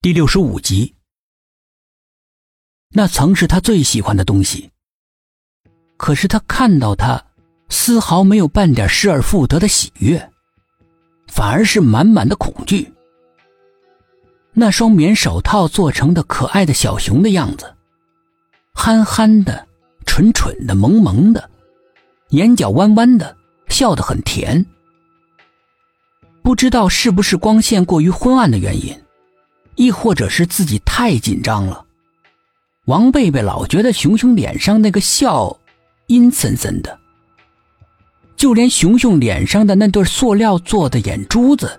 [0.00, 0.94] 第六十五集，
[2.90, 4.70] 那曾是他最喜欢的东西。
[5.96, 7.20] 可是他看到他，
[7.68, 10.30] 丝毫没有半点失而复得的喜悦，
[11.26, 12.92] 反而是满满的恐惧。
[14.52, 17.74] 那双棉手套做成的可爱的小熊的样子，
[18.72, 19.66] 憨憨的、
[20.06, 21.50] 蠢蠢的、萌萌的，
[22.28, 23.36] 眼角弯弯的，
[23.68, 24.64] 笑得很甜。
[26.40, 28.96] 不知道是不是光线过于昏暗的原因。
[29.78, 31.86] 亦或者是自己太紧张了，
[32.86, 35.56] 王贝贝老觉得熊熊脸上那个笑
[36.08, 36.98] 阴森森的，
[38.36, 41.78] 就连熊熊脸上的那对塑料做的眼珠子，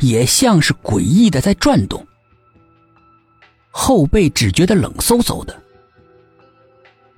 [0.00, 2.06] 也像是诡异的在转动。
[3.70, 5.62] 后背只觉得冷飕飕的。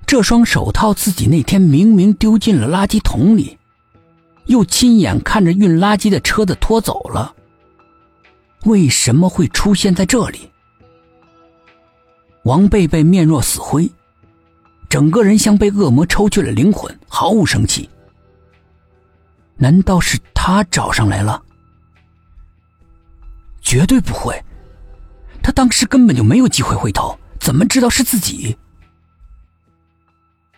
[0.05, 3.57] 这双手套自己那天明明丢进了垃圾桶里，
[4.45, 7.33] 又亲眼看着运垃圾的车子拖走了。
[8.67, 10.51] 为什么会出现在这里？
[12.43, 13.89] 王贝贝面若死灰，
[14.89, 17.89] 整个人像被恶魔抽去了灵魂，毫无生气。
[19.55, 21.41] 难道是他找上来了？
[23.61, 24.43] 绝对不会，
[25.41, 28.57] 他当时根本就没有机会回头，怎么知道是自己？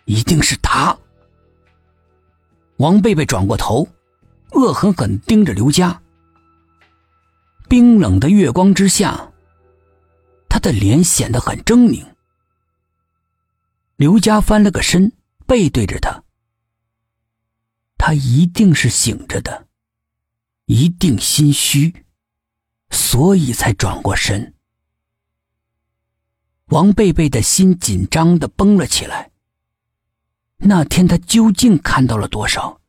[0.06, 0.98] 一定是他。
[2.78, 3.88] 王贝贝转过头，
[4.54, 6.02] 恶狠狠盯着刘佳。
[7.70, 9.32] 冰冷的月光之下，
[10.50, 12.04] 他的脸显得很狰狞。
[13.96, 15.14] 刘佳翻了个身，
[15.46, 16.24] 背对着他。
[17.96, 19.68] 他一定是醒着的，
[20.66, 22.06] 一定心虚，
[22.90, 24.56] 所以才转过身。
[26.70, 29.30] 王贝贝的心紧张的绷了起来。
[30.58, 32.82] 那天他究竟看到了多少？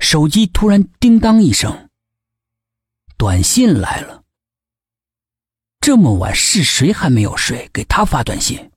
[0.00, 1.87] 手机突然叮当一声。
[3.28, 4.24] 短信来了。
[5.80, 7.68] 这么晚是谁还没有睡？
[7.74, 8.70] 给他发短信。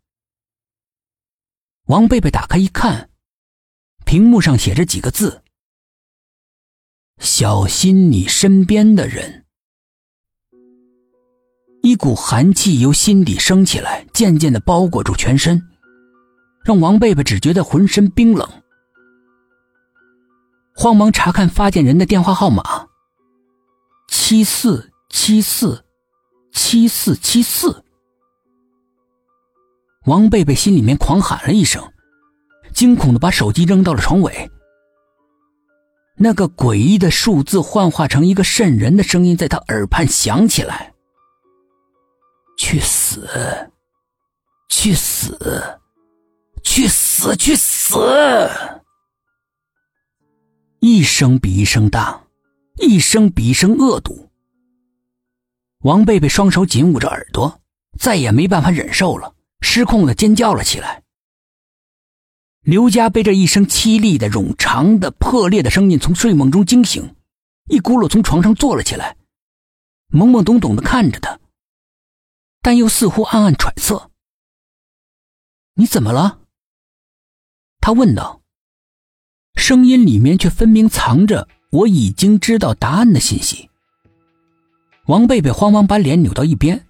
[1.85, 3.09] 王贝贝打开一看，
[4.03, 5.41] 屏幕上写着几个字
[7.17, 9.45] ：“小心你身边的人。”
[11.81, 15.65] 一股寒气由心底升起来，渐渐的包裹住全身，
[16.65, 18.45] 让王贝贝只觉得浑身冰冷。
[20.75, 22.90] 慌忙查看发件人的电话号码。
[24.31, 25.83] 七四七四，
[26.53, 27.83] 七四七四。
[30.05, 31.91] 王贝贝心里面狂喊了一声，
[32.73, 34.49] 惊恐的把手机扔到了床尾。
[36.15, 40.93] 那个诡异的数字幻化成一个瘆人的声音，在他耳畔响起来
[42.57, 43.27] ：“去死，
[44.69, 45.37] 去死，
[46.63, 48.49] 去死，去死！”
[50.79, 52.23] 一声比一声大。
[52.77, 54.29] 一声比一声恶毒。
[55.79, 57.61] 王贝贝双手紧捂着耳朵，
[57.97, 61.03] 再也没办法忍受了，失控的尖叫了起来。
[62.61, 67.15] 刘佳被这一声凄厉的、冗长的、破裂的声音从睡梦中惊醒，
[67.65, 69.17] 一咕噜从床上坐了起来，
[70.09, 71.39] 懵懵懂懂的看着他，
[72.61, 74.11] 但又似乎暗暗揣测
[75.73, 76.41] ：“你怎么了？”
[77.81, 78.43] 他问道，
[79.55, 81.49] 声音里面却分明藏着。
[81.71, 83.69] 我已经知道答案的信息。
[85.07, 86.85] 王贝贝慌忙把脸扭到一边，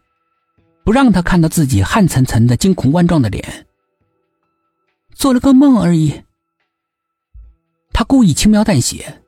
[0.84, 3.68] 不让他看到自己汗涔涔的、惊恐万状的脸。
[5.14, 6.24] 做了个梦而已。
[7.94, 9.22] 他故意轻描淡写。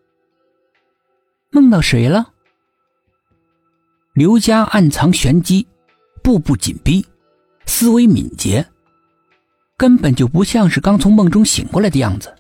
[1.52, 2.32] 梦到谁了？
[4.14, 5.68] 刘家暗藏玄机，
[6.24, 7.06] 步步紧逼，
[7.68, 8.68] 思维敏捷，
[9.78, 12.34] 根本就不像是刚从梦中醒过来的样子。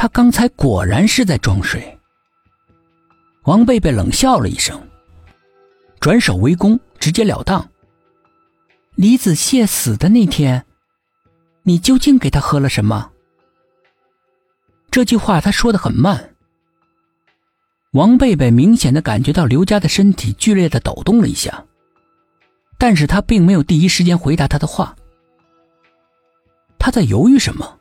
[0.00, 1.98] 他刚才果然是在装睡。
[3.42, 4.80] 王贝贝冷笑了一声，
[6.00, 7.68] 转手为攻，直截了当。
[8.94, 10.64] 李子谢死的那天，
[11.64, 13.10] 你究竟给他喝了什么？
[14.90, 16.34] 这句话他说的很慢。
[17.92, 21.66] 王贝贝明显的感觉到刘家的身体剧烈的抖动了一下，
[22.78, 24.96] 但是他并没有第一时间回答他的话。
[26.78, 27.79] 他在犹豫什么？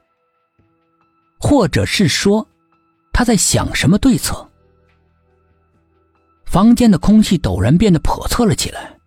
[1.39, 2.47] 或者是说，
[3.13, 4.47] 他在想什么对策？
[6.45, 8.97] 房间的空气陡然变得叵测了起来。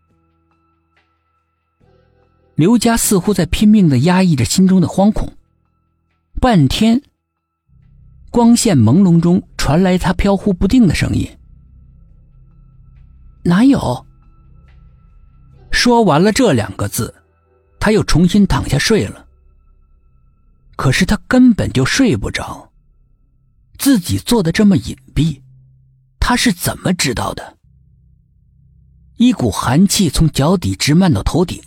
[2.55, 5.33] 刘佳似乎在拼命的压抑着心中的惶恐。
[6.41, 7.03] 半天，
[8.31, 11.29] 光线朦胧中传来他飘忽不定的声音
[13.45, 14.07] ：“哪有？”
[15.71, 17.15] 说完了这两个字，
[17.81, 19.27] 他又重新躺下睡了。
[20.83, 22.73] 可是他根本就睡不着，
[23.79, 25.41] 自己做的这么隐蔽，
[26.19, 27.57] 他是怎么知道的？
[29.17, 31.63] 一股寒气从脚底直漫到头顶。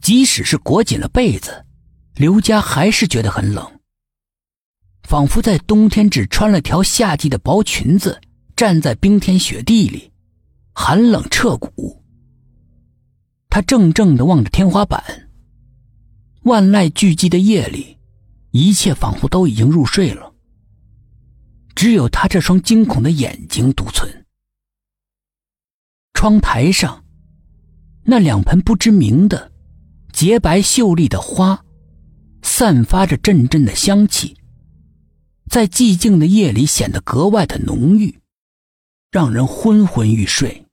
[0.00, 1.66] 即使是裹紧了被子，
[2.14, 3.70] 刘佳还是觉得很冷，
[5.02, 8.18] 仿佛在冬天只穿了条夏季的薄裙子，
[8.56, 10.10] 站在冰天雪地里，
[10.72, 12.02] 寒冷彻骨。
[13.50, 15.26] 他怔怔的望着天花板。
[16.42, 17.98] 万籁俱寂的夜里，
[18.50, 20.34] 一切仿佛都已经入睡了，
[21.74, 24.24] 只有他这双惊恐的眼睛独存。
[26.14, 27.04] 窗台上，
[28.04, 29.52] 那两盆不知名的、
[30.12, 31.64] 洁白秀丽的花，
[32.42, 34.36] 散发着阵阵的香气，
[35.50, 38.18] 在寂静的夜里显得格外的浓郁，
[39.10, 40.66] 让人昏昏欲睡。